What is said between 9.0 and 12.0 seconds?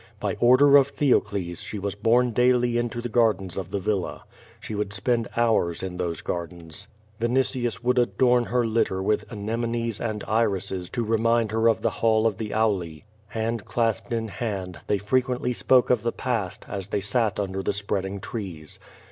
with anemones and irises to remind her of the